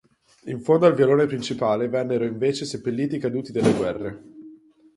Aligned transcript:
In 0.45 0.59
fondo 0.61 0.87
al 0.87 0.95
vialone 0.95 1.27
principale 1.27 1.87
vennero 1.87 2.25
invece 2.25 2.65
seppelliti 2.65 3.17
i 3.17 3.19
caduti 3.19 3.51
delle 3.51 3.71
guerre. 3.73 4.23